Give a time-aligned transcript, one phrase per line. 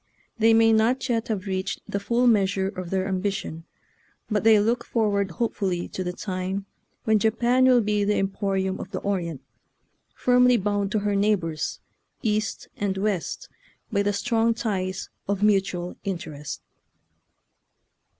[0.39, 3.65] They may not yet have reached the full measure of their ambi tion,
[4.31, 6.65] but they look forward hopefully to the time
[7.03, 9.41] when Japan will be the emporium of the Orient,
[10.15, 11.81] firmly bound to her neigh bors,
[12.23, 13.47] east and west,
[13.91, 16.63] by the strong ties of mutual interest.